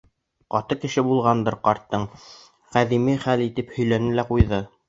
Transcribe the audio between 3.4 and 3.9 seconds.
итеп